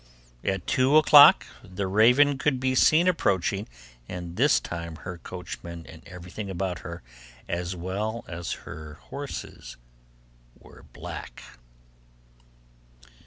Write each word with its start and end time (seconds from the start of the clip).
At 0.43 0.65
two 0.65 0.97
o'clock 0.97 1.45
the 1.63 1.85
raven 1.85 2.39
could 2.39 2.59
be 2.59 2.73
seen 2.73 3.07
approaching, 3.07 3.67
and 4.09 4.35
this 4.35 4.59
time 4.59 4.95
her 4.95 5.19
coachman 5.19 5.85
and 5.85 6.01
everything 6.07 6.49
about 6.49 6.79
her, 6.79 7.03
as 7.47 7.75
well 7.75 8.25
as 8.27 8.53
her 8.65 8.95
horses, 8.95 9.77
were 10.57 10.85
black. 10.91 11.43